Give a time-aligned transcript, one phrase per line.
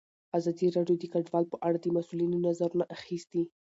[0.37, 3.43] ازادي راډیو د کډوال په اړه د مسؤلینو نظرونه اخیستي.